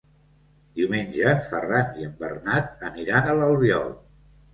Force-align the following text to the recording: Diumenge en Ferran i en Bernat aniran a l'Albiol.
Diumenge 0.77 1.27
en 1.31 1.43
Ferran 1.49 1.99
i 2.03 2.07
en 2.07 2.15
Bernat 2.21 2.81
aniran 2.89 3.29
a 3.29 3.37
l'Albiol. 3.41 3.93